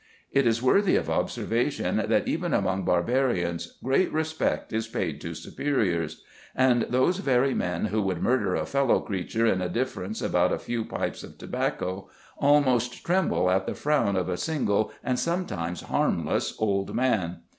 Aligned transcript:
It 0.31 0.47
is 0.47 0.63
worthy 0.63 0.95
of 0.95 1.11
observation, 1.11 1.97
that 1.97 2.27
even 2.27 2.55
among 2.55 2.83
barbarians 2.85 3.77
great 3.83 4.11
respect 4.11 4.73
is 4.73 4.87
paid 4.87 5.21
to 5.21 5.35
superiors; 5.35 6.23
and 6.55 6.87
those 6.89 7.19
very 7.19 7.53
men, 7.53 7.85
who 7.85 8.01
would 8.01 8.19
murder 8.19 8.55
a 8.55 8.65
fellow 8.65 8.99
creature 8.99 9.45
in 9.45 9.61
a 9.61 9.69
difference 9.69 10.19
about 10.19 10.51
a 10.51 10.57
few 10.57 10.85
pipes 10.85 11.21
of 11.21 11.37
tobacco, 11.37 12.09
almost 12.39 13.05
tremble 13.05 13.51
at 13.51 13.67
the 13.67 13.75
frown 13.75 14.15
of 14.15 14.27
a 14.27 14.37
single 14.37 14.91
and 15.03 15.19
sometimes 15.19 15.81
harmless 15.81 16.55
old 16.57 16.95
man. 16.95 17.41